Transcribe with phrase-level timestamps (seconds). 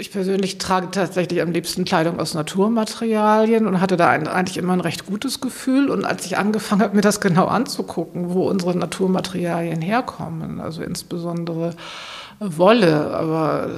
[0.00, 4.80] Ich persönlich trage tatsächlich am liebsten Kleidung aus Naturmaterialien und hatte da eigentlich immer ein
[4.80, 5.90] recht gutes Gefühl.
[5.90, 11.74] Und als ich angefangen habe, mir das genau anzugucken, wo unsere Naturmaterialien herkommen, also insbesondere
[12.38, 13.70] Wolle, aber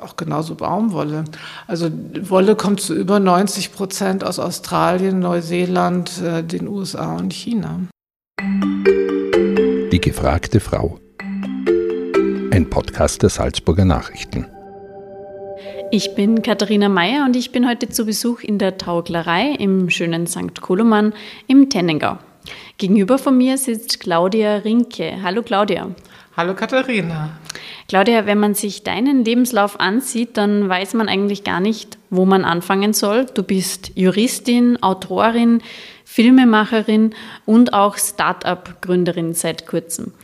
[0.00, 1.24] auch genauso Baumwolle.
[1.66, 1.90] Also
[2.22, 7.80] Wolle kommt zu über 90 Prozent aus Australien, Neuseeland, äh, den USA und China.
[9.92, 10.98] Die gefragte Frau.
[12.50, 14.46] Ein Podcast der Salzburger Nachrichten.
[15.96, 20.26] Ich bin Katharina Mayer und ich bin heute zu Besuch in der Tauglerei im schönen
[20.26, 20.60] St.
[20.60, 21.14] Koloman
[21.46, 22.18] im Tennengau.
[22.76, 25.22] Gegenüber von mir sitzt Claudia Rinke.
[25.22, 25.88] Hallo Claudia.
[26.36, 27.38] Hallo Katharina.
[27.88, 32.44] Claudia, wenn man sich deinen Lebenslauf ansieht, dann weiß man eigentlich gar nicht, wo man
[32.44, 33.24] anfangen soll.
[33.32, 35.62] Du bist Juristin, Autorin,
[36.16, 37.14] Filmemacherin
[37.44, 40.14] und auch Start-up-Gründerin seit kurzem.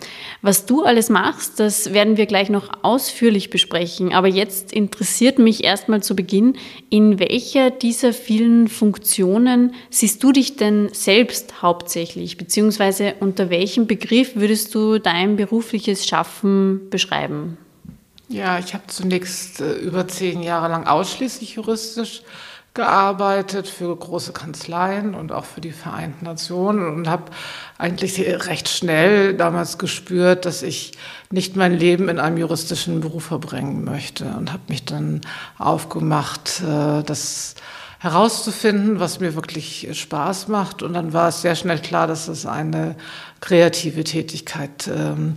[0.40, 4.10] Was du alles machst, das werden wir gleich noch ausführlich besprechen.
[4.14, 6.56] Aber jetzt interessiert mich erstmal zu Beginn,
[6.88, 12.38] in welcher dieser vielen Funktionen siehst du dich denn selbst hauptsächlich?
[12.38, 17.58] Beziehungsweise unter welchem Begriff würdest du dein berufliches Schaffen beschreiben?
[18.30, 22.22] Ja, ich habe zunächst äh, über zehn Jahre lang ausschließlich juristisch
[22.75, 27.25] gearbeitet für große Kanzleien und auch für die Vereinten Nationen und habe
[27.77, 30.93] eigentlich recht schnell damals gespürt, dass ich
[31.31, 35.20] nicht mein Leben in einem juristischen Beruf verbringen möchte und habe mich dann
[35.59, 37.56] aufgemacht, äh, das
[37.98, 40.83] herauszufinden, was mir wirklich Spaß macht.
[40.83, 42.97] Und dann war es sehr schnell klar, dass es eine
[43.41, 45.34] kreative Tätigkeit ähm,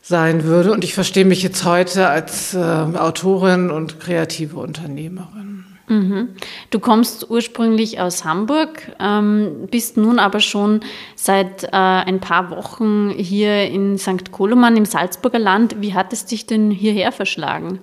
[0.00, 0.72] sein würde.
[0.72, 5.71] Und ich verstehe mich jetzt heute als äh, Autorin und kreative Unternehmerin.
[5.92, 6.28] Mhm.
[6.70, 10.80] Du kommst ursprünglich aus Hamburg, ähm, bist nun aber schon
[11.16, 14.32] seit äh, ein paar Wochen hier in St.
[14.32, 15.76] Koloman im Salzburger Land.
[15.80, 17.80] Wie hat es dich denn hierher verschlagen?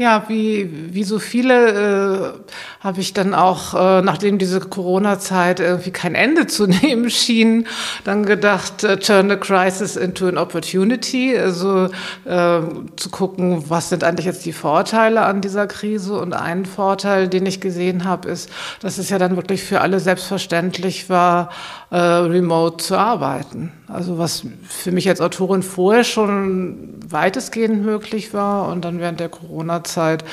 [0.00, 2.52] Ja, wie, wie so viele äh,
[2.82, 7.66] habe ich dann auch, äh, nachdem diese Corona-Zeit irgendwie kein Ende zu nehmen schien,
[8.04, 11.36] dann gedacht, äh, turn a crisis into an opportunity.
[11.36, 11.90] Also
[12.24, 12.60] äh,
[12.96, 16.14] zu gucken, was sind eigentlich jetzt die Vorteile an dieser Krise.
[16.14, 18.48] Und ein Vorteil, den ich gesehen habe, ist,
[18.80, 21.50] dass es ja dann wirklich für alle selbstverständlich war,
[21.90, 23.72] äh, remote zu arbeiten.
[23.88, 29.28] Also was für mich als Autorin vorher schon weitestgehend möglich war und dann während der
[29.28, 30.24] Corona-Zeit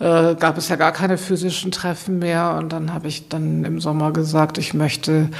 [0.00, 3.80] äh, gab es ja gar keine physischen Treffen mehr und dann habe ich dann im
[3.80, 5.30] Sommer gesagt, ich möchte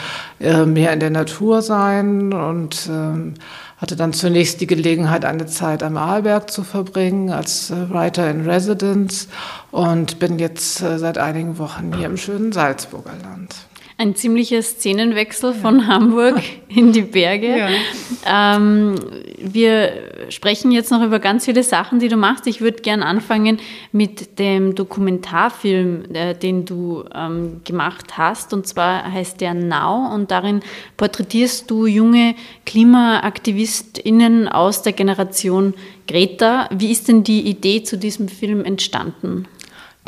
[0.41, 3.35] äh, mehr in der Natur sein und ähm,
[3.77, 8.49] hatte dann zunächst die Gelegenheit, eine Zeit am Arlberg zu verbringen als äh, Writer in
[8.49, 9.29] Residence
[9.73, 13.57] und bin jetzt seit einigen Wochen hier im schönen Salzburger Land.
[13.99, 15.57] Ein ziemlicher Szenenwechsel ja.
[15.57, 17.57] von Hamburg in die Berge.
[17.57, 18.57] Ja.
[18.57, 18.97] Ähm,
[19.39, 19.91] wir
[20.29, 22.47] sprechen jetzt noch über ganz viele Sachen, die du machst.
[22.47, 23.59] Ich würde gern anfangen
[23.93, 28.53] mit dem Dokumentarfilm, äh, den du ähm, gemacht hast.
[28.53, 30.13] Und zwar heißt der Now.
[30.15, 30.61] Und darin
[30.99, 32.35] porträtierst du junge
[32.67, 35.73] KlimaaktivistInnen aus der Generation
[36.07, 36.69] Greta.
[36.71, 39.47] Wie ist denn die Idee zu diesem Film entstanden?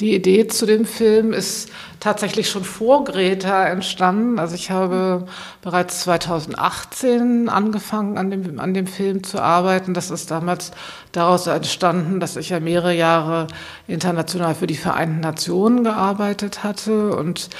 [0.00, 4.38] Die Idee zu dem Film ist tatsächlich schon vor Greta entstanden.
[4.38, 5.26] Also ich habe
[5.60, 9.94] bereits 2018 angefangen, an dem, an dem Film zu arbeiten.
[9.94, 10.70] Das ist damals
[11.10, 13.48] daraus entstanden, dass ich ja mehrere Jahre
[13.88, 17.50] international für die Vereinten Nationen gearbeitet hatte und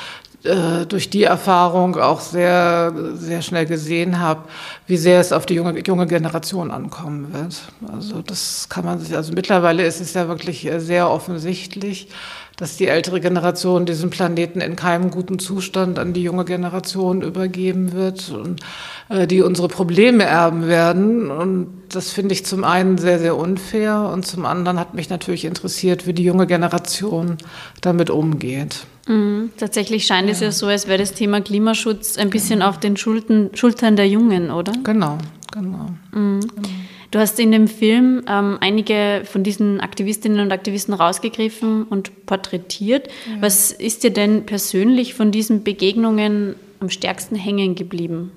[0.48, 4.42] äh, durch die Erfahrung auch sehr, sehr schnell gesehen habe,
[4.86, 7.60] wie sehr es auf die junge, junge Generation ankommen wird.
[7.92, 12.08] Also das kann man sich, also mittlerweile ist es ja wirklich sehr offensichtlich,
[12.58, 17.92] dass die ältere Generation diesen Planeten in keinem guten Zustand an die junge Generation übergeben
[17.92, 18.60] wird und
[19.08, 21.30] äh, die unsere Probleme erben werden.
[21.30, 25.44] Und das finde ich zum einen sehr, sehr unfair und zum anderen hat mich natürlich
[25.44, 27.38] interessiert, wie die junge Generation
[27.80, 28.86] damit umgeht.
[29.06, 29.50] Mhm.
[29.56, 30.32] Tatsächlich scheint ja.
[30.32, 34.08] es ja so, als wäre das Thema Klimaschutz ein bisschen auf den Schultern, Schultern der
[34.08, 34.72] Jungen, oder?
[34.82, 35.16] Genau,
[35.52, 35.90] genau.
[36.10, 36.40] Mhm.
[36.40, 36.68] genau.
[37.10, 43.08] Du hast in dem Film ähm, einige von diesen Aktivistinnen und Aktivisten rausgegriffen und porträtiert.
[43.08, 43.40] Ja.
[43.40, 48.32] Was ist dir denn persönlich von diesen Begegnungen am stärksten hängen geblieben?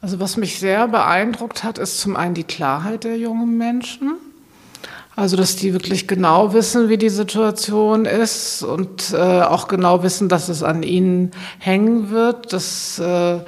[0.00, 4.12] Also was mich sehr beeindruckt hat, ist zum einen die Klarheit der jungen Menschen.
[5.16, 10.30] Also, dass die wirklich genau wissen, wie die Situation ist und äh, auch genau wissen,
[10.30, 13.40] dass es an ihnen hängen wird, dass äh,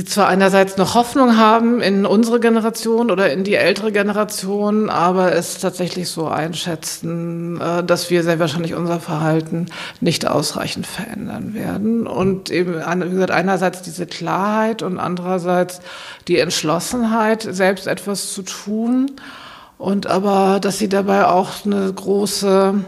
[0.00, 5.34] sie zwar einerseits noch Hoffnung haben in unsere Generation oder in die ältere Generation, aber
[5.34, 9.66] es tatsächlich so einschätzen, äh, dass wir sehr wahrscheinlich unser Verhalten
[10.00, 12.06] nicht ausreichend verändern werden.
[12.06, 15.82] Und eben, wie gesagt, einerseits diese Klarheit und andererseits
[16.28, 19.12] die Entschlossenheit, selbst etwas zu tun.
[19.76, 22.84] Und aber, dass sie dabei auch eine große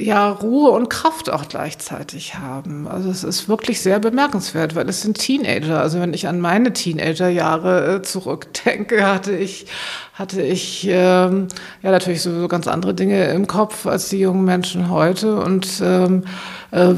[0.00, 2.86] ja, Ruhe und Kraft auch gleichzeitig haben.
[2.86, 5.80] Also es ist wirklich sehr bemerkenswert, weil es sind Teenager.
[5.80, 9.66] Also wenn ich an meine Teenagerjahre äh, zurückdenke, hatte ich,
[10.14, 11.48] hatte ich ähm,
[11.82, 15.40] ja natürlich sowieso ganz andere Dinge im Kopf als die jungen Menschen heute.
[15.40, 16.24] Und ähm,
[16.70, 16.94] äh,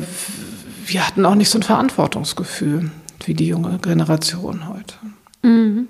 [0.85, 2.91] wir hatten auch nicht so ein Verantwortungsgefühl
[3.25, 4.95] wie die junge Generation heute.
[5.43, 5.89] Mhm.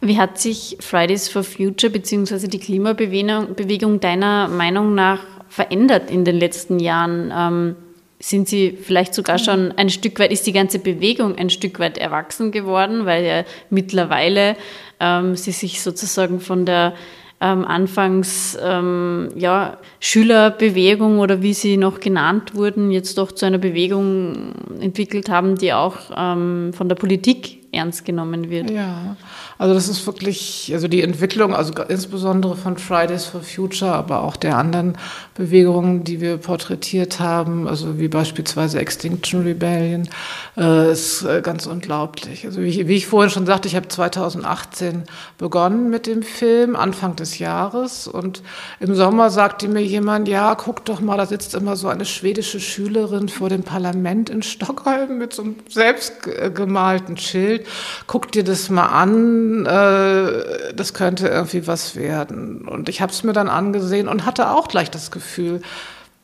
[0.00, 2.48] Wie hat sich Fridays for Future bzw.
[2.48, 5.20] die Klimabewegung deiner Meinung nach
[5.50, 7.30] verändert in den letzten Jahren?
[7.36, 7.76] Ähm,
[8.22, 11.96] sind Sie vielleicht sogar schon ein Stück weit, ist die ganze Bewegung ein Stück weit
[11.96, 14.56] erwachsen geworden, weil ja mittlerweile
[15.00, 16.94] ähm, Sie sich sozusagen von der
[17.40, 23.58] ähm, anfangs ähm, ja, Schülerbewegung oder wie sie noch genannt wurden, jetzt doch zu einer
[23.58, 28.70] Bewegung entwickelt haben, die auch ähm, von der Politik ernst genommen wird.
[28.70, 29.16] Ja,
[29.60, 34.36] also das ist wirklich, also die Entwicklung, also insbesondere von Fridays for Future, aber auch
[34.36, 34.96] der anderen
[35.34, 40.08] Bewegungen, die wir porträtiert haben, also wie beispielsweise Extinction Rebellion,
[40.56, 42.46] äh, ist äh, ganz unglaublich.
[42.46, 45.02] Also wie wie ich vorhin schon sagte, ich habe 2018
[45.36, 48.08] begonnen mit dem Film, Anfang des Jahres.
[48.08, 48.42] Und
[48.80, 52.60] im Sommer sagte mir jemand, ja, guck doch mal, da sitzt immer so eine schwedische
[52.60, 57.66] Schülerin vor dem Parlament in Stockholm mit so einem selbstgemalten Schild.
[58.06, 62.66] Guck dir das mal an, äh, das könnte irgendwie was werden.
[62.68, 65.60] Und ich habe es mir dann angesehen und hatte auch gleich das Gefühl,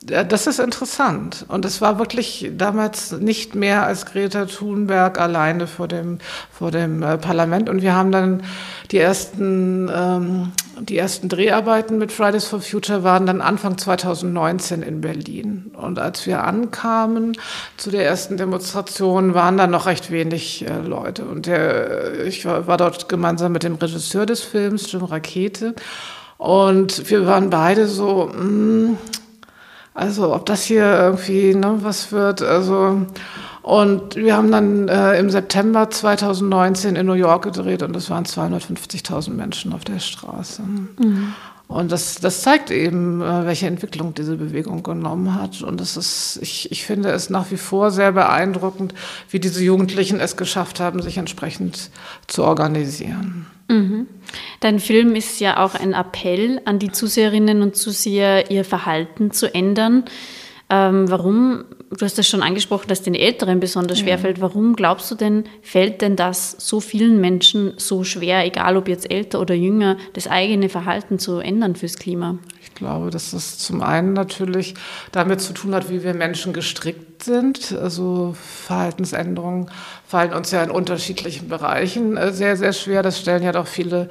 [0.03, 1.45] das ist interessant.
[1.49, 6.19] Und es war wirklich damals nicht mehr als Greta Thunberg alleine vor dem,
[6.53, 7.69] vor dem äh, Parlament.
[7.69, 8.43] Und wir haben dann
[8.91, 15.01] die ersten, ähm, die ersten Dreharbeiten mit Fridays for Future waren dann Anfang 2019 in
[15.01, 15.73] Berlin.
[15.75, 17.37] Und als wir ankamen
[17.77, 21.25] zu der ersten Demonstration, waren da noch recht wenig äh, Leute.
[21.25, 25.75] Und der, ich war, war dort gemeinsam mit dem Regisseur des Films, Jim Rakete.
[26.37, 28.99] Und wir waren beide so, mh, mm,
[29.95, 33.07] also ob das hier irgendwie ne, was wird, also
[33.67, 38.25] und wir haben dann äh, im September 2019 in New York gedreht und es waren
[38.25, 40.63] 250.000 Menschen auf der Straße.
[40.63, 41.35] Mhm.
[41.67, 45.63] Und das, das zeigt eben, äh, welche Entwicklung diese Bewegung genommen hat.
[45.63, 48.95] Und das ist, ich, ich finde es nach wie vor sehr beeindruckend,
[49.31, 51.91] wie diese Jugendlichen es geschafft haben, sich entsprechend
[52.29, 53.47] zu organisieren.
[53.67, 54.07] Mhm.
[54.61, 59.53] Dein Film ist ja auch ein Appell an die Zuseherinnen und Zuseher, ihr Verhalten zu
[59.53, 60.05] ändern.
[60.69, 61.65] Ähm, warum,
[61.97, 64.19] du hast das schon angesprochen, dass den Älteren besonders schwer ja.
[64.19, 64.41] fällt.
[64.41, 69.09] Warum glaubst du denn, fällt denn das so vielen Menschen so schwer, egal ob jetzt
[69.09, 72.39] älter oder jünger, das eigene Verhalten zu ändern fürs Klima?
[72.65, 74.75] Ich glaube, dass das zum einen natürlich
[75.13, 77.73] damit zu tun hat, wie wir Menschen gestrickt sind.
[77.81, 78.35] Also
[78.67, 79.71] Verhaltensänderungen
[80.05, 83.05] fallen uns ja in unterschiedlichen Bereichen äh, sehr, sehr schwer.
[83.05, 84.09] Das stellen ja doch viele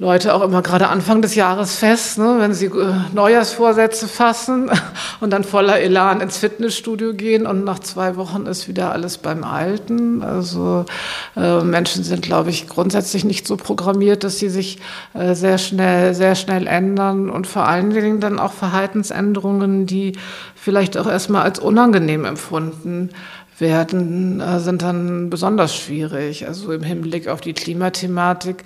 [0.00, 4.70] Leute auch immer gerade Anfang des Jahres fest, ne, wenn sie äh, Neujahrsvorsätze fassen
[5.20, 9.44] und dann voller Elan ins Fitnessstudio gehen und nach zwei Wochen ist wieder alles beim
[9.44, 10.22] Alten.
[10.22, 10.86] Also
[11.36, 14.78] äh, Menschen sind, glaube ich, grundsätzlich nicht so programmiert, dass sie sich
[15.12, 20.12] äh, sehr schnell, sehr schnell ändern und vor allen Dingen dann auch Verhaltensänderungen, die
[20.54, 23.10] vielleicht auch erstmal als unangenehm empfunden
[23.58, 26.48] werden, äh, sind dann besonders schwierig.
[26.48, 28.64] Also im Hinblick auf die Klimathematik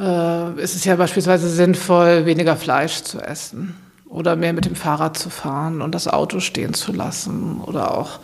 [0.00, 3.74] äh, ist es ja beispielsweise sinnvoll, weniger Fleisch zu essen
[4.10, 8.18] oder mehr mit dem Fahrrad zu fahren und das Auto stehen zu lassen oder auch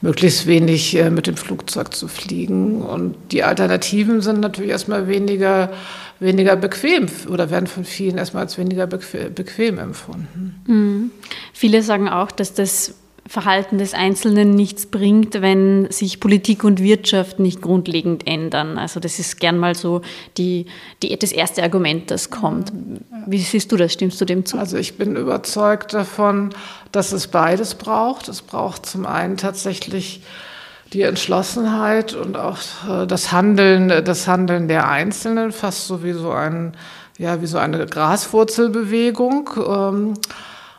[0.00, 2.82] möglichst wenig äh, mit dem Flugzeug zu fliegen.
[2.82, 5.70] Und die Alternativen sind natürlich erstmal weniger,
[6.18, 10.60] weniger bequem oder werden von vielen erstmal als weniger bequem, bequem empfunden.
[10.66, 11.10] Mhm.
[11.52, 12.94] Viele sagen auch, dass das
[13.28, 18.78] Verhalten des Einzelnen nichts bringt, wenn sich Politik und Wirtschaft nicht grundlegend ändern.
[18.78, 20.00] Also das ist gern mal so
[20.38, 20.64] die,
[21.02, 22.72] die, das erste Argument, das kommt.
[23.26, 23.92] Wie siehst du das?
[23.92, 24.58] Stimmst du dem zu?
[24.58, 26.50] Also ich bin überzeugt davon,
[26.90, 28.28] dass es beides braucht.
[28.28, 30.22] Es braucht zum einen tatsächlich
[30.94, 32.58] die Entschlossenheit und auch
[32.88, 36.72] äh, das Handeln, das Handeln der Einzelnen, fast so wie so ein,
[37.18, 40.16] ja, wie so eine Graswurzelbewegung.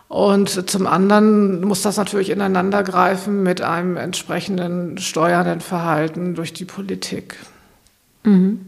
[0.10, 7.36] Und zum anderen muss das natürlich ineinandergreifen mit einem entsprechenden steuernden Verhalten durch die Politik.
[8.24, 8.60] Mhm.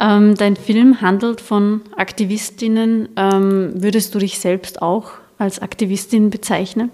[0.00, 3.08] Ähm, dein Film handelt von Aktivistinnen.
[3.16, 6.92] Ähm, würdest du dich selbst auch als Aktivistin bezeichnen?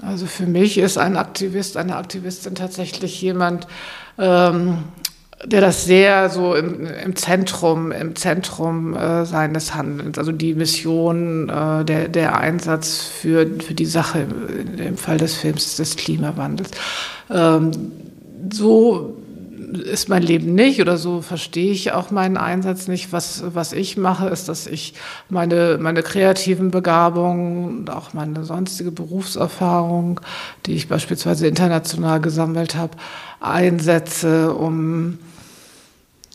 [0.00, 3.66] Also für mich ist ein Aktivist, eine Aktivistin tatsächlich jemand,
[4.16, 4.78] ähm,
[5.44, 11.48] der das sehr so im, im Zentrum, im Zentrum äh, seines Handelns, also die Mission,
[11.48, 14.26] äh, der, der Einsatz für, für die Sache,
[14.78, 16.70] im Fall des Films des Klimawandels.
[17.30, 17.70] Ähm,
[18.52, 19.15] so
[19.72, 23.12] ist mein Leben nicht oder so verstehe ich auch meinen Einsatz nicht.
[23.12, 24.94] Was, was ich mache, ist, dass ich
[25.28, 30.20] meine, meine kreativen Begabungen und auch meine sonstige Berufserfahrung,
[30.66, 32.96] die ich beispielsweise international gesammelt habe,
[33.40, 35.18] einsetze, um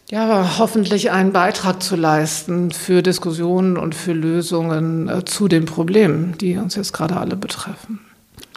[0.10, 6.38] ja, hoffentlich einen Beitrag zu leisten für Diskussionen und für Lösungen äh, zu den Problemen,
[6.38, 8.02] die uns jetzt gerade alle betreffen.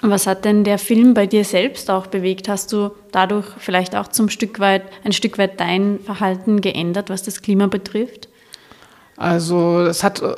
[0.07, 2.47] Was hat denn der Film bei dir selbst auch bewegt?
[2.47, 7.23] Hast du dadurch vielleicht auch zum Stück weit, ein Stück weit dein Verhalten geändert, was
[7.23, 8.29] das Klima betrifft?
[9.17, 10.35] Also es hat äh,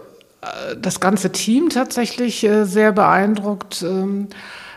[0.76, 3.84] das ganze Team tatsächlich äh, sehr beeindruckt.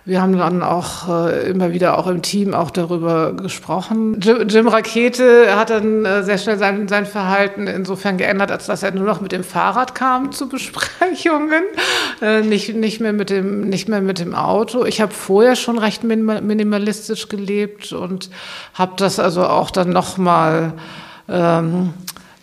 [0.06, 4.20] Wir haben dann auch äh, immer wieder auch im Team auch darüber gesprochen.
[4.22, 8.84] Jim, Jim Rakete hat dann äh, sehr schnell sein, sein Verhalten insofern geändert, als dass
[8.84, 11.64] er nur noch mit dem Fahrrad kam zu Besprechungen,
[12.22, 14.86] äh, nicht, nicht, mehr mit dem, nicht mehr mit dem Auto.
[14.86, 18.30] Ich habe vorher schon recht minimalistisch gelebt und
[18.74, 20.74] habe das also auch dann nochmal
[21.28, 21.94] ähm,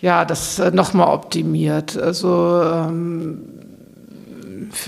[0.01, 1.97] ja, das nochmal optimiert.
[1.97, 3.43] Also ähm,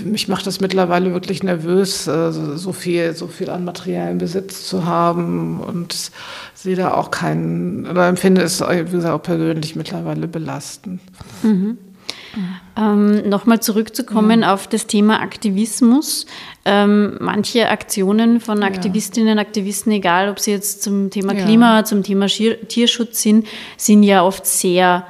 [0.03, 4.85] mich macht das mittlerweile wirklich nervös, äh, so viel, so viel an materiellen Besitz zu
[4.85, 6.11] haben und
[6.53, 11.01] sehe da auch keinen, oder empfinde es, wie gesagt, auch persönlich mittlerweile belastend.
[11.43, 11.77] Mhm.
[12.77, 14.53] Ähm, Nochmal zurückzukommen ja.
[14.53, 16.25] auf das Thema Aktivismus.
[16.65, 19.41] Ähm, manche Aktionen von Aktivistinnen, ja.
[19.41, 23.47] Aktivisten, egal ob sie jetzt zum Thema Klima, zum Thema Tierschutz sind,
[23.77, 25.05] sind ja oft sehr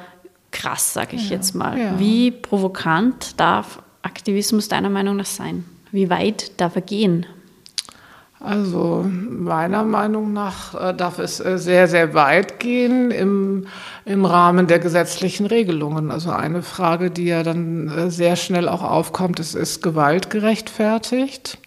[0.51, 1.99] krass, sage ich jetzt mal.
[1.99, 5.65] Wie provokant darf Aktivismus deiner Meinung nach sein?
[5.91, 7.25] Wie weit darf er gehen?
[8.41, 13.67] Also meiner Meinung nach äh, darf es äh, sehr, sehr weit gehen im,
[14.05, 16.09] im Rahmen der gesetzlichen Regelungen.
[16.09, 21.57] Also eine Frage, die ja dann äh, sehr schnell auch aufkommt, ist, ist Gewalt gerechtfertigt?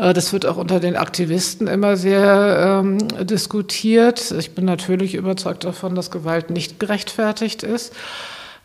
[0.00, 4.30] Das wird auch unter den Aktivisten immer sehr ähm, diskutiert.
[4.30, 7.92] Ich bin natürlich überzeugt davon, dass Gewalt nicht gerechtfertigt ist.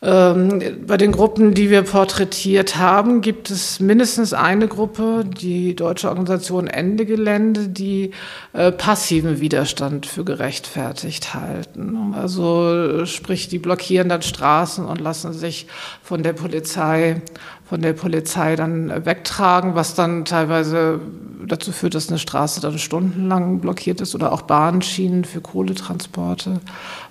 [0.06, 6.10] Ähm, bei den Gruppen, die wir porträtiert haben, gibt es mindestens eine Gruppe, die deutsche
[6.10, 8.12] Organisation Ende Gelände, die
[8.52, 12.14] äh, passiven Widerstand für gerechtfertigt halten.
[12.20, 15.68] Also sprich, die blockieren dann Straßen und lassen sich
[16.02, 17.22] von der Polizei
[17.66, 21.00] von der Polizei dann wegtragen, was dann teilweise
[21.48, 26.60] dazu führt, dass eine Straße dann stundenlang blockiert ist oder auch Bahnschienen für Kohletransporte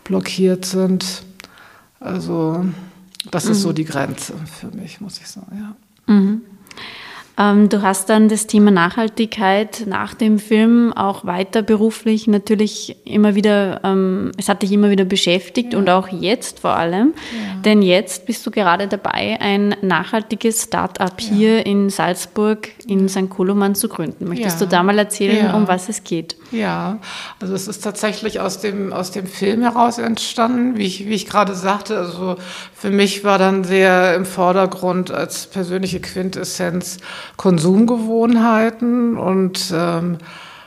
[0.05, 1.25] blockiert sind.
[2.03, 2.65] Also
[3.31, 3.75] das ist so mhm.
[3.75, 5.77] die Grenze für mich, muss ich sagen.
[6.09, 6.13] Ja.
[6.13, 6.43] Mhm.
[7.39, 13.35] Ähm, du hast dann das Thema Nachhaltigkeit nach dem Film auch weiter beruflich natürlich immer
[13.35, 15.79] wieder, ähm, es hat dich immer wieder beschäftigt ja.
[15.79, 17.15] und auch jetzt vor allem.
[17.33, 17.61] Ja.
[17.63, 21.35] Denn jetzt bist du gerade dabei, ein nachhaltiges Start-up ja.
[21.35, 23.31] hier in Salzburg in St.
[23.31, 24.29] Koloman zu gründen.
[24.29, 26.37] Möchtest du da mal erzählen, um was es geht?
[26.51, 26.99] Ja,
[27.41, 31.27] also es ist tatsächlich aus dem, aus dem Film heraus entstanden, wie ich, wie ich
[31.27, 31.97] gerade sagte.
[31.97, 32.37] Also
[32.75, 36.99] für mich war dann sehr im Vordergrund als persönliche Quintessenz,
[37.37, 40.19] Konsumgewohnheiten und ähm,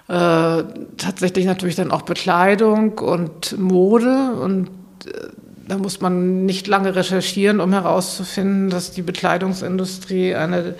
[0.07, 0.63] äh,
[0.97, 4.33] tatsächlich natürlich dann auch Bekleidung und Mode.
[4.41, 4.67] Und
[5.05, 5.29] äh,
[5.67, 10.75] da muss man nicht lange recherchieren, um herauszufinden, dass die Bekleidungsindustrie eine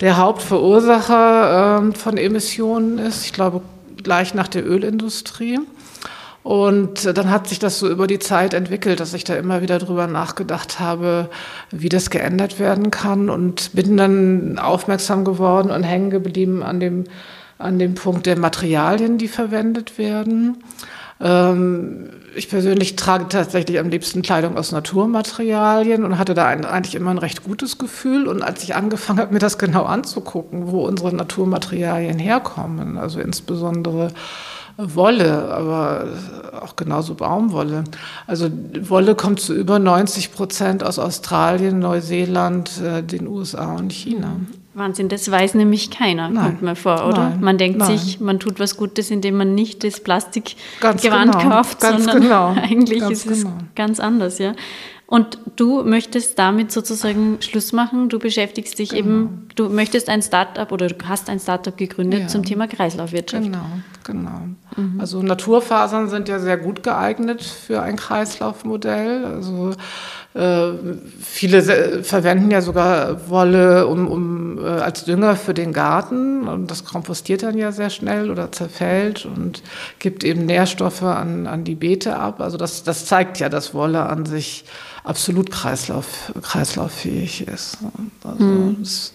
[0.00, 3.24] der Hauptverursacher äh, von Emissionen ist.
[3.24, 3.62] Ich glaube,
[4.02, 5.60] gleich nach der Ölindustrie.
[6.48, 9.78] Und dann hat sich das so über die Zeit entwickelt, dass ich da immer wieder
[9.78, 11.28] drüber nachgedacht habe,
[11.70, 17.04] wie das geändert werden kann und bin dann aufmerksam geworden und hängen geblieben an dem,
[17.58, 20.64] an dem Punkt der Materialien, die verwendet werden.
[21.20, 27.10] Ähm, ich persönlich trage tatsächlich am liebsten Kleidung aus Naturmaterialien und hatte da eigentlich immer
[27.10, 28.26] ein recht gutes Gefühl.
[28.26, 34.12] Und als ich angefangen habe, mir das genau anzugucken, wo unsere Naturmaterialien herkommen, also insbesondere
[34.80, 36.06] Wolle, aber
[36.62, 37.82] auch genauso Baumwolle.
[38.28, 38.48] Also
[38.82, 44.36] Wolle kommt zu über 90 Prozent aus Australien, Neuseeland, äh, den USA und China.
[44.74, 46.44] Wahnsinn, das weiß nämlich keiner, Nein.
[46.44, 47.30] kommt mir vor, oder?
[47.30, 47.40] Nein.
[47.40, 47.98] Man denkt Nein.
[47.98, 51.38] sich, man tut was Gutes, indem man nicht das Plastikgewand genau.
[51.38, 52.48] kauft, ganz sondern genau.
[52.62, 53.56] eigentlich ganz ist genau.
[53.58, 54.54] es ganz anders, ja.
[55.06, 58.10] Und du möchtest damit sozusagen Schluss machen.
[58.10, 59.00] Du beschäftigst dich genau.
[59.00, 62.28] eben, du möchtest ein Startup oder du hast ein Startup gegründet ja.
[62.28, 63.44] zum Thema Kreislaufwirtschaft.
[63.44, 63.64] Genau,
[64.08, 64.48] genau.
[64.76, 65.00] Mhm.
[65.00, 69.24] Also Naturfasern sind ja sehr gut geeignet für ein Kreislaufmodell.
[69.24, 69.72] Also
[70.34, 70.72] äh,
[71.20, 76.84] viele verwenden ja sogar Wolle um, um, äh, als Dünger für den Garten und das
[76.84, 79.62] kompostiert dann ja sehr schnell oder zerfällt und
[79.98, 82.40] gibt eben Nährstoffe an, an die Beete ab.
[82.40, 84.64] Also das, das zeigt ja, dass Wolle an sich
[85.04, 87.78] absolut kreislauf, kreislauffähig ist.
[88.24, 88.78] Also mhm.
[88.82, 89.12] es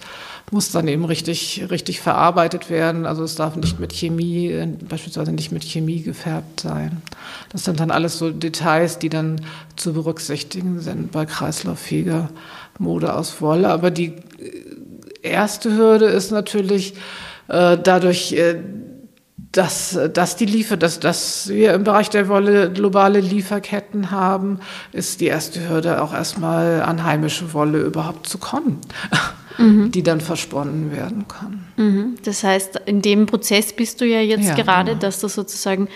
[0.54, 3.06] muss dann eben richtig, richtig verarbeitet werden.
[3.06, 7.02] Also es darf nicht mit Chemie, äh, beispielsweise nicht mit Chemie gefärbt sein.
[7.52, 9.42] Das sind dann alles so Details, die dann
[9.76, 12.30] zu berücksichtigen sind bei kreislauffähiger
[12.78, 13.70] Mode aus Wolle.
[13.70, 14.14] Aber die
[15.24, 16.94] erste Hürde ist natürlich
[17.48, 18.60] äh, dadurch, äh,
[19.52, 24.60] dass, dass die Liefer, dass, dass wir im Bereich der Wolle globale Lieferketten haben,
[24.92, 28.82] ist die erste Hürde auch erstmal an heimische Wolle überhaupt zu kommen,
[29.58, 29.92] mhm.
[29.92, 31.66] die dann versponnen werden kann.
[31.78, 32.16] Mhm.
[32.24, 35.02] Das heißt, in dem Prozess bist du ja jetzt ja, gerade, genau.
[35.02, 35.88] dass du sozusagen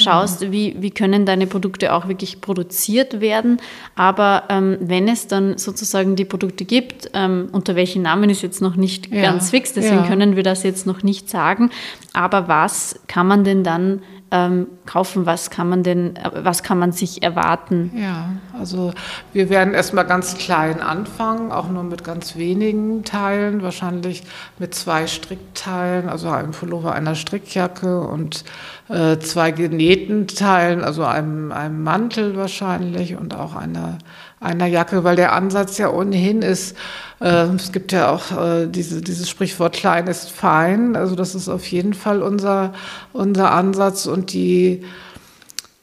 [0.00, 0.52] schaust, genau.
[0.52, 3.58] wie, wie können deine Produkte auch wirklich produziert werden.
[3.94, 8.60] Aber ähm, wenn es dann sozusagen die Produkte gibt, ähm, unter welchen Namen ist jetzt
[8.60, 9.22] noch nicht ja.
[9.22, 10.06] ganz fix, deswegen ja.
[10.06, 11.70] können wir das jetzt noch nicht sagen.
[12.12, 15.24] Aber was kann man denn dann ähm, kaufen?
[15.26, 17.92] Was kann man denn, äh, was kann man sich erwarten?
[17.94, 18.92] Ja, also
[19.32, 24.24] wir werden erstmal ganz klein anfangen, auch nur mit ganz wenigen Teilen, wahrscheinlich
[24.58, 28.44] mit zwei Strickteilen, also einem Pullover, einer Strickjacke und
[28.88, 33.98] äh, zwei genähten Teilen, also einem, einem Mantel wahrscheinlich und auch einer,
[34.40, 36.76] einer Jacke, weil der Ansatz ja ohnehin ist,
[37.20, 40.96] äh, es gibt ja auch äh, diese, dieses Sprichwort klein ist fein.
[40.96, 42.72] Also das ist auf jeden Fall unser,
[43.12, 44.84] unser Ansatz und die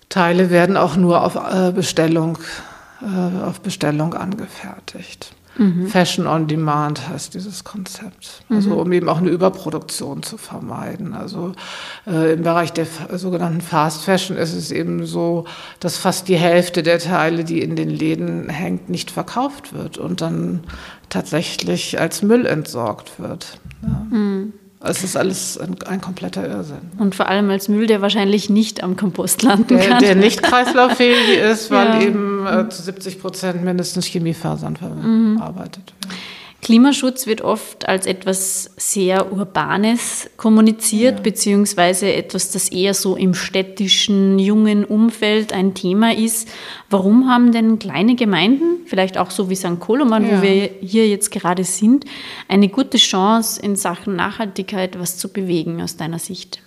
[0.09, 2.37] Teile werden auch nur auf äh, Bestellung,
[3.01, 5.33] äh, auf Bestellung angefertigt.
[5.57, 5.87] Mhm.
[5.87, 8.43] Fashion on Demand heißt dieses Konzept.
[8.49, 8.77] Also mhm.
[8.77, 11.13] um eben auch eine Überproduktion zu vermeiden.
[11.13, 11.53] Also
[12.07, 15.45] äh, im Bereich der sogenannten Fast Fashion ist es eben so,
[15.79, 20.21] dass fast die Hälfte der Teile, die in den Läden hängt, nicht verkauft wird und
[20.21, 20.61] dann
[21.09, 23.59] tatsächlich als Müll entsorgt wird.
[23.81, 24.07] Ja.
[24.09, 24.53] Mhm.
[24.85, 26.91] Es ist alles ein, ein, kompletter Irrsinn.
[26.97, 30.03] Und vor allem als Müll, der wahrscheinlich nicht am Kompost landen der, kann.
[30.03, 32.01] Der nicht kreislauffähig ist, weil ja.
[32.01, 35.39] eben äh, zu 70 Prozent mindestens Chemiefasern verarbeitet mhm.
[35.39, 36.19] werden.
[36.63, 41.21] Klimaschutz wird oft als etwas sehr Urbanes kommuniziert, ja.
[41.21, 46.47] beziehungsweise etwas, das eher so im städtischen, jungen Umfeld ein Thema ist.
[46.89, 49.79] Warum haben denn kleine Gemeinden, vielleicht auch so wie St.
[49.79, 50.37] Koloman, ja.
[50.37, 52.05] wo wir hier jetzt gerade sind,
[52.47, 56.61] eine gute Chance in Sachen Nachhaltigkeit was zu bewegen aus deiner Sicht?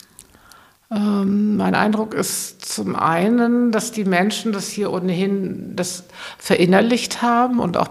[0.90, 6.05] Ähm, mein Eindruck ist zum einen, dass die Menschen das hier ohnehin das
[6.38, 7.88] verinnerlicht haben und auch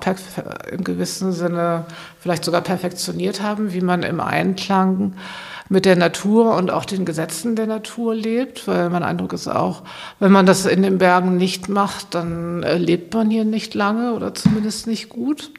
[0.72, 1.86] im gewissen Sinne
[2.20, 5.14] vielleicht sogar perfektioniert haben, wie man im Einklang
[5.68, 9.82] mit der Natur und auch den Gesetzen der Natur lebt, weil mein Eindruck ist auch,
[10.20, 14.34] wenn man das in den Bergen nicht macht, dann lebt man hier nicht lange oder
[14.36, 15.52] zumindest nicht gut.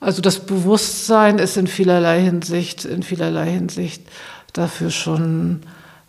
[0.00, 4.02] Also das Bewusstsein ist in vielerlei Hinsicht, in vielerlei Hinsicht
[4.52, 5.60] dafür schon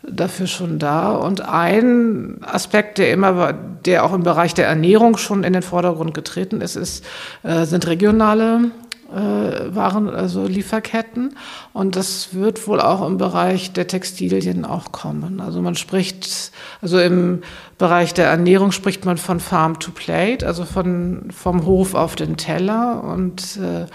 [0.08, 1.12] dafür schon da.
[1.12, 6.14] Und ein Aspekt, der immer, der auch im Bereich der Ernährung schon in den Vordergrund
[6.14, 7.04] getreten ist, ist
[7.42, 8.70] äh, sind regionale
[9.14, 11.36] äh, Waren, also Lieferketten.
[11.72, 15.40] Und das wird wohl auch im Bereich der Textilien auch kommen.
[15.40, 17.42] Also man spricht, also im
[17.78, 22.36] Bereich der Ernährung spricht man von Farm to Plate, also von, vom Hof auf den
[22.36, 23.86] Teller und äh,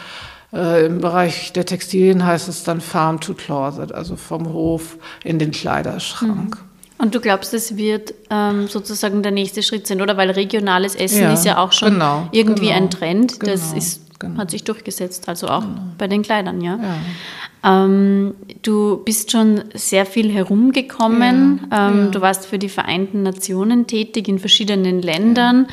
[0.54, 5.40] äh, Im Bereich der Textilien heißt es dann Farm to Closet, also vom Hof in
[5.40, 6.56] den Kleiderschrank.
[6.56, 6.70] Mhm.
[6.98, 10.18] Und du glaubst, es wird ähm, sozusagen der nächste Schritt sein, oder?
[10.18, 13.48] Weil regionales Essen ja, ist ja auch schon genau, irgendwie genau, ein Trend.
[13.48, 14.38] Das genau, ist, genau.
[14.38, 15.82] hat sich durchgesetzt, also auch genau.
[15.98, 16.78] bei den Kleidern, ja.
[16.78, 17.86] ja.
[17.86, 21.68] Ähm, du bist schon sehr viel herumgekommen.
[21.72, 25.68] Ja, ähm, du warst für die Vereinten Nationen tätig in verschiedenen Ländern.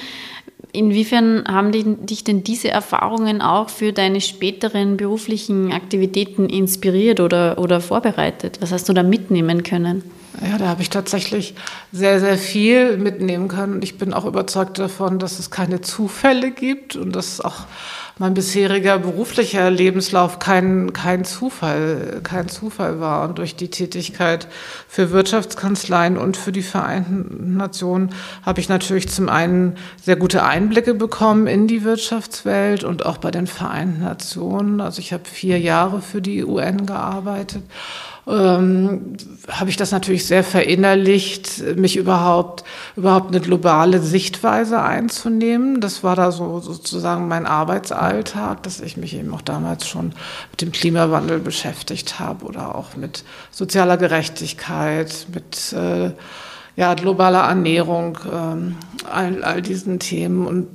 [0.76, 7.80] Inwiefern haben dich denn diese Erfahrungen auch für deine späteren beruflichen Aktivitäten inspiriert oder, oder
[7.80, 8.58] vorbereitet?
[8.60, 10.04] Was hast du da mitnehmen können?
[10.42, 11.54] Ja, da habe ich tatsächlich
[11.92, 13.74] sehr, sehr viel mitnehmen können.
[13.74, 17.66] Und ich bin auch überzeugt davon, dass es keine Zufälle gibt und dass auch
[18.18, 23.28] mein bisheriger beruflicher Lebenslauf kein, kein Zufall, kein Zufall war.
[23.28, 24.48] Und durch die Tätigkeit
[24.88, 28.10] für Wirtschaftskanzleien und für die Vereinten Nationen
[28.44, 33.30] habe ich natürlich zum einen sehr gute Einblicke bekommen in die Wirtschaftswelt und auch bei
[33.30, 34.80] den Vereinten Nationen.
[34.80, 37.62] Also ich habe vier Jahre für die UN gearbeitet
[38.26, 39.16] ähm,
[39.48, 42.64] habe ich das natürlich sehr verinnerlicht, mich überhaupt,
[42.96, 45.80] überhaupt eine globale Sichtweise einzunehmen.
[45.80, 50.12] Das war da so sozusagen mein Arbeitsalltag, dass ich mich eben auch damals schon
[50.50, 56.10] mit dem Klimawandel beschäftigt habe oder auch mit sozialer Gerechtigkeit, mit äh,
[56.74, 58.76] ja, globaler Ernährung, ähm,
[59.10, 60.66] all, all diesen Themen und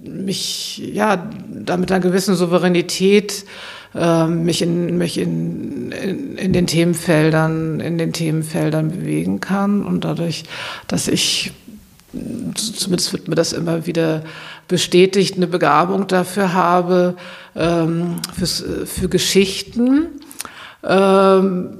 [0.00, 3.44] mich ja da mit einer gewissen Souveränität
[3.94, 9.84] äh, mich, in, mich in, in, in, den Themenfeldern, in den Themenfeldern bewegen kann.
[9.84, 10.44] Und dadurch,
[10.88, 11.52] dass ich
[12.54, 14.22] zumindest wird mir das immer wieder
[14.68, 17.16] bestätigt, eine Begabung dafür habe,
[17.56, 20.08] ähm, fürs, für Geschichten,
[20.84, 21.78] ähm,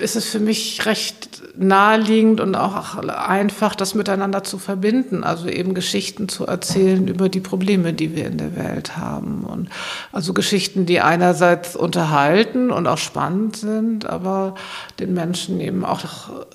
[0.00, 5.22] ist es für mich recht naheliegend und auch einfach, das miteinander zu verbinden.
[5.24, 9.44] Also eben Geschichten zu erzählen über die Probleme, die wir in der Welt haben.
[9.44, 9.68] Und
[10.12, 14.54] also Geschichten, die einerseits unterhalten und auch spannend sind, aber
[14.98, 16.00] den Menschen eben auch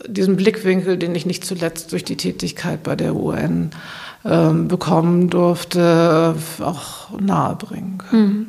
[0.07, 3.71] diesen Blickwinkel, den ich nicht zuletzt durch die Tätigkeit bei der UN
[4.25, 8.21] ähm, bekommen durfte, auch nahebringen können.
[8.21, 8.47] Mhm.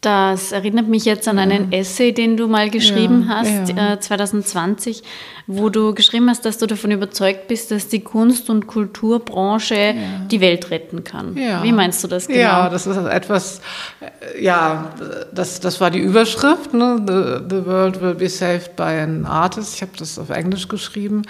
[0.00, 3.94] Das erinnert mich jetzt an einen Essay, den du mal geschrieben ja, hast, ja.
[3.94, 5.02] Äh, 2020,
[5.50, 9.94] wo du geschrieben hast, dass du davon überzeugt bist, dass die Kunst- und Kulturbranche ja.
[10.30, 11.34] die Welt retten kann.
[11.34, 12.38] Wie meinst du das genau?
[12.38, 13.62] Ja, das ist etwas,
[14.00, 14.92] äh, ja,
[15.32, 17.02] das, das war die Überschrift, ne?
[17.06, 19.74] the, the World will be saved by an artist.
[19.76, 21.22] Ich habe das auf Englisch geschrieben,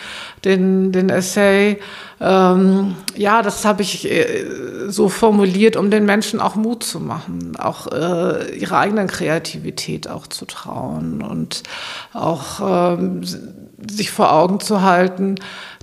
[0.45, 1.79] den, den Essay.
[2.21, 4.45] Ähm, ja, das habe ich äh,
[4.89, 10.27] so formuliert, um den Menschen auch Mut zu machen, auch äh, ihrer eigenen Kreativität auch
[10.27, 11.63] zu trauen und
[12.13, 13.23] auch ähm,
[13.91, 15.37] sich vor Augen zu halten,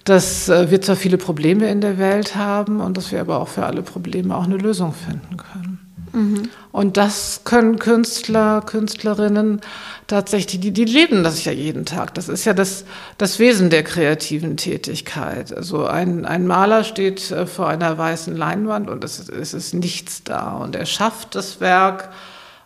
[0.04, 3.48] dass äh, wir zwar viele Probleme in der Welt haben und dass wir aber auch
[3.48, 5.80] für alle Probleme auch eine Lösung finden können.
[6.16, 6.50] Mhm.
[6.72, 9.62] Und das können Künstler, Künstlerinnen
[10.08, 12.14] tatsächlich, die, die leben das ja jeden Tag.
[12.14, 12.86] Das ist ja das,
[13.18, 15.56] das Wesen der kreativen Tätigkeit.
[15.56, 20.24] Also ein, ein Maler steht äh, vor einer weißen Leinwand und es, es ist nichts
[20.24, 20.52] da.
[20.52, 22.10] Und er schafft das Werk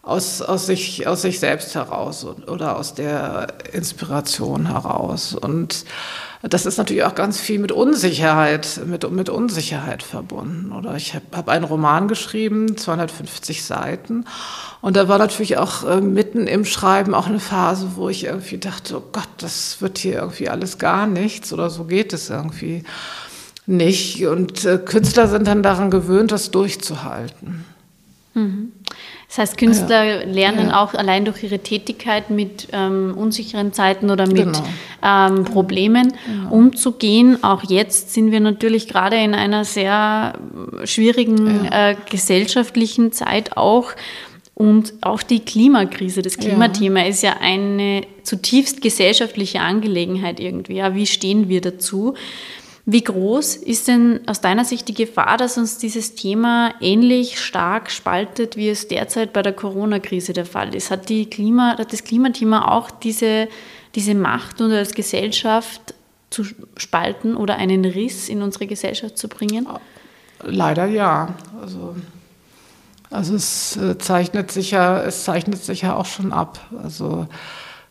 [0.01, 5.35] aus, aus, sich, aus sich selbst heraus oder aus der Inspiration heraus.
[5.35, 5.85] Und
[6.41, 10.71] das ist natürlich auch ganz viel mit Unsicherheit, mit, mit Unsicherheit verbunden.
[10.71, 14.23] Oder ich habe hab einen Roman geschrieben, 250 Seiten.
[14.79, 18.57] Und da war natürlich auch äh, mitten im Schreiben auch eine Phase, wo ich irgendwie
[18.57, 22.83] dachte, oh Gott, das wird hier irgendwie alles gar nichts oder so geht es irgendwie
[23.65, 24.25] nicht.
[24.25, 27.65] Und äh, Künstler sind dann daran gewöhnt, das durchzuhalten.
[29.29, 30.23] Das heißt, Künstler ja.
[30.23, 30.83] lernen ja.
[30.83, 34.63] auch allein durch ihre Tätigkeit mit ähm, unsicheren Zeiten oder mit genau.
[35.03, 36.51] ähm, Problemen genau.
[36.51, 37.43] umzugehen.
[37.43, 40.33] Auch jetzt sind wir natürlich gerade in einer sehr
[40.83, 41.91] schwierigen ja.
[41.91, 43.91] äh, gesellschaftlichen Zeit auch.
[44.55, 50.73] Und auch die Klimakrise, das Klimathema ist ja eine zutiefst gesellschaftliche Angelegenheit irgendwie.
[50.73, 52.15] Ja, wie stehen wir dazu?
[52.85, 57.91] Wie groß ist denn aus deiner Sicht die Gefahr, dass uns dieses Thema ähnlich stark
[57.91, 60.89] spaltet, wie es derzeit bei der Corona-Krise der Fall ist?
[60.89, 63.47] Hat, die Klima, hat das Klimathema auch diese,
[63.95, 65.93] diese Macht, uns als Gesellschaft
[66.29, 66.43] zu
[66.77, 69.67] spalten oder einen Riss in unsere Gesellschaft zu bringen?
[70.43, 71.35] Leider ja.
[71.61, 71.95] Also,
[73.09, 76.59] also es äh, zeichnet sich ja, es zeichnet sich ja auch schon ab.
[76.83, 77.27] Also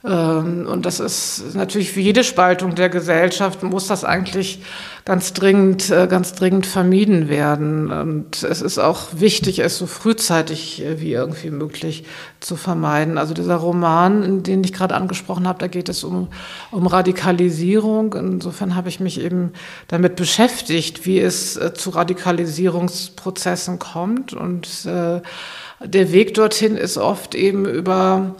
[0.03, 4.63] und das ist natürlich für jede Spaltung der Gesellschaft muss das eigentlich
[5.05, 7.91] ganz dringend, äh, ganz dringend vermieden werden.
[7.91, 12.05] Und es ist auch wichtig, es so frühzeitig äh, wie irgendwie möglich
[12.39, 13.19] zu vermeiden.
[13.19, 16.29] Also dieser Roman, den ich gerade angesprochen habe, da geht es um,
[16.71, 18.15] um Radikalisierung.
[18.15, 19.53] Insofern habe ich mich eben
[19.89, 24.33] damit beschäftigt, wie es äh, zu Radikalisierungsprozessen kommt.
[24.33, 28.35] Und der Weg dorthin ist oft eben über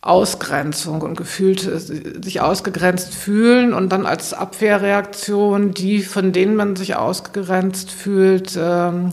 [0.00, 6.76] Ausgrenzung und gefühlt äh, sich ausgegrenzt fühlen und dann als Abwehrreaktion die, von denen man
[6.76, 9.12] sich ausgegrenzt fühlt, ähm,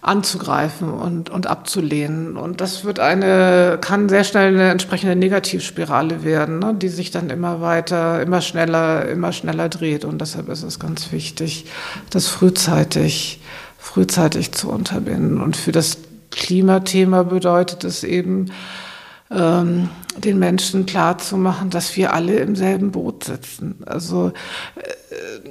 [0.00, 2.36] anzugreifen und, und abzulehnen.
[2.36, 7.30] Und das wird eine, kann sehr schnell eine entsprechende Negativspirale werden, ne, die sich dann
[7.30, 10.04] immer weiter, immer schneller, immer schneller dreht.
[10.04, 11.66] Und deshalb ist es ganz wichtig,
[12.10, 13.40] das frühzeitig,
[13.76, 15.40] frühzeitig zu unterbinden.
[15.40, 15.98] Und für das
[16.30, 18.52] Klimathema bedeutet es eben,
[19.30, 23.82] ähm, den Menschen klarzumachen, dass wir alle im selben Boot sitzen.
[23.86, 24.32] Also
[24.76, 25.50] äh,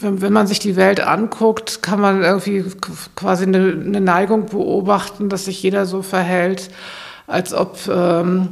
[0.00, 2.64] wenn, wenn, man sich die Welt anguckt, kann man irgendwie
[3.14, 6.70] quasi eine, eine, Neigung beobachten, dass sich jeder so verhält,
[7.26, 8.48] als ob ähm,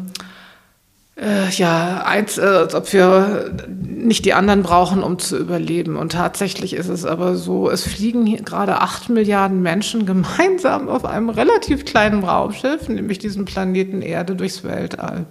[1.16, 5.96] äh, ja, eins, äh, als ob wir nicht die anderen brauchen, um zu überleben.
[5.96, 11.28] Und tatsächlich ist es aber so, es fliegen gerade acht Milliarden Menschen gemeinsam auf einem
[11.28, 15.26] relativ kleinen Raumschiff, nämlich diesem Planeten Erde durchs Weltall.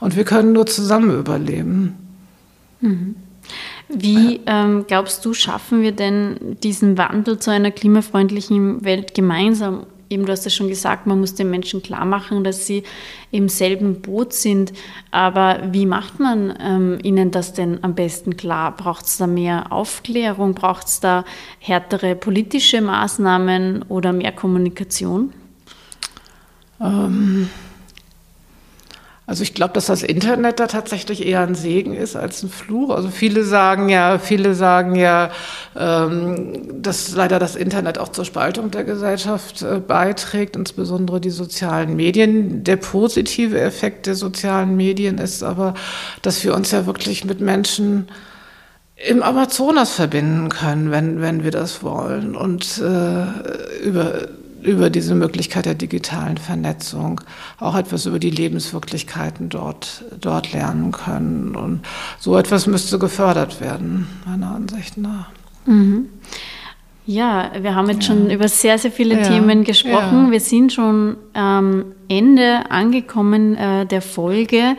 [0.00, 1.96] Und wir können nur zusammen überleben.
[2.80, 3.14] Mhm.
[3.88, 10.26] Wie ähm, glaubst du, schaffen wir denn diesen Wandel zu einer klimafreundlichen Welt gemeinsam eben,
[10.26, 12.82] du hast ja schon gesagt, man muss den Menschen klar machen, dass sie
[13.30, 14.72] im selben Boot sind.
[15.10, 18.76] Aber wie macht man ähm, ihnen das denn am besten klar?
[18.76, 20.54] Braucht es da mehr Aufklärung?
[20.54, 21.24] Braucht es da
[21.60, 25.32] härtere politische Maßnahmen oder mehr Kommunikation?
[26.80, 27.48] Ähm
[29.30, 32.90] also ich glaube, dass das Internet da tatsächlich eher ein Segen ist als ein Fluch.
[32.90, 35.30] Also viele sagen ja, viele sagen ja,
[35.76, 41.94] ähm, dass leider das Internet auch zur Spaltung der Gesellschaft äh, beiträgt, insbesondere die sozialen
[41.94, 42.64] Medien.
[42.64, 45.74] Der positive Effekt der sozialen Medien ist aber,
[46.22, 48.08] dass wir uns ja wirklich mit Menschen
[48.96, 52.34] im Amazonas verbinden können, wenn, wenn wir das wollen.
[52.34, 54.26] Und äh, über
[54.62, 57.20] über diese Möglichkeit der digitalen Vernetzung
[57.58, 61.56] auch etwas über die Lebenswirklichkeiten dort, dort lernen können.
[61.56, 61.82] Und
[62.18, 65.30] so etwas müsste gefördert werden, meiner Ansicht nach.
[65.66, 66.08] Mhm.
[67.06, 68.14] Ja, wir haben jetzt ja.
[68.14, 69.26] schon über sehr, sehr viele ja.
[69.26, 70.26] Themen gesprochen.
[70.26, 70.30] Ja.
[70.30, 74.76] Wir sind schon am Ende angekommen äh, der Folge.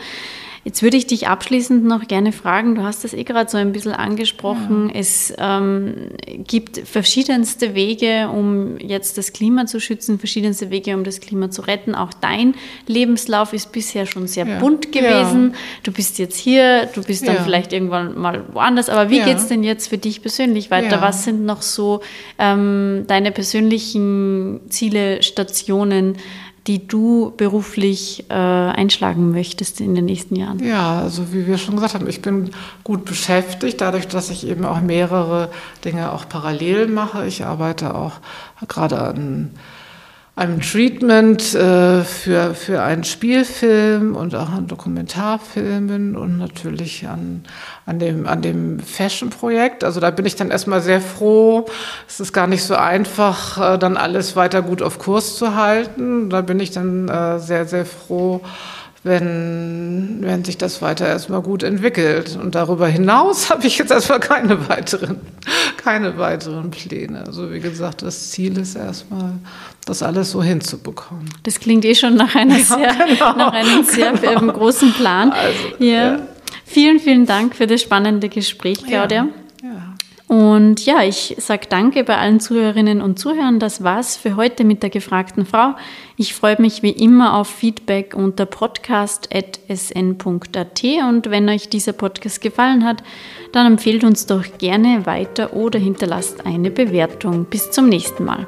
[0.63, 3.71] Jetzt würde ich dich abschließend noch gerne fragen, du hast das eh gerade so ein
[3.71, 4.99] bisschen angesprochen, ja.
[4.99, 11.19] es ähm, gibt verschiedenste Wege, um jetzt das Klima zu schützen, verschiedenste Wege, um das
[11.19, 11.95] Klima zu retten.
[11.95, 12.53] Auch dein
[12.85, 14.59] Lebenslauf ist bisher schon sehr ja.
[14.59, 15.51] bunt gewesen.
[15.51, 15.57] Ja.
[15.81, 19.47] Du bist jetzt hier, du bist dann vielleicht irgendwann mal woanders, aber wie geht es
[19.47, 21.01] denn jetzt für dich persönlich weiter?
[21.01, 22.01] Was sind noch so
[22.37, 26.17] ähm, deine persönlichen Ziele, Stationen?
[26.67, 30.59] Die du beruflich äh, einschlagen möchtest in den nächsten Jahren?
[30.59, 32.51] Ja, also wie wir schon gesagt haben, ich bin
[32.83, 35.49] gut beschäftigt, dadurch, dass ich eben auch mehrere
[35.83, 37.25] Dinge auch parallel mache.
[37.25, 38.13] Ich arbeite auch
[38.67, 39.51] gerade an
[40.35, 47.43] einem Treatment äh, für, für einen Spielfilm und auch an Dokumentarfilmen und natürlich an,
[47.85, 49.83] an dem, an dem Fashion-Projekt.
[49.83, 51.65] Also da bin ich dann erstmal sehr froh.
[52.07, 56.29] Es ist gar nicht so einfach, äh, dann alles weiter gut auf Kurs zu halten.
[56.29, 58.39] Da bin ich dann äh, sehr, sehr froh,
[59.03, 62.39] wenn, wenn sich das weiter erstmal gut entwickelt.
[62.41, 65.19] Und darüber hinaus habe ich jetzt erstmal keine weiteren,
[65.75, 67.25] keine weiteren Pläne.
[67.25, 69.33] Also wie gesagt, das Ziel ist erstmal,
[69.85, 71.29] das alles so hinzubekommen.
[71.43, 74.53] Das klingt eh schon nach, einer ja, sehr, genau, nach einem sehr genau.
[74.53, 75.31] großen Plan.
[75.31, 76.13] Also, ja.
[76.13, 76.19] ja.
[76.65, 79.27] Vielen, vielen Dank für das spannende Gespräch, Claudia.
[79.61, 79.91] Ja.
[80.31, 83.59] Und ja, ich sage danke bei allen Zuhörerinnen und Zuhörern.
[83.59, 85.75] Das war's für heute mit der gefragten Frau.
[86.15, 92.85] Ich freue mich wie immer auf Feedback unter podcast.sn.at und wenn euch dieser Podcast gefallen
[92.85, 93.03] hat,
[93.51, 97.43] dann empfehlt uns doch gerne weiter oder hinterlasst eine Bewertung.
[97.43, 98.47] Bis zum nächsten Mal.